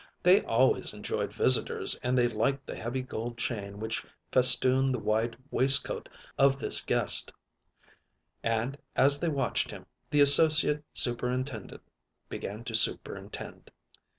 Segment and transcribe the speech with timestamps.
[0.23, 5.37] They always enjoyed visitors, and they liked the heavy gold chain which festooned the wide
[5.51, 7.31] waistcoat of this guest;
[8.41, 11.83] and, as they watched him, the Associate Superintendent
[12.29, 13.69] began to superintend.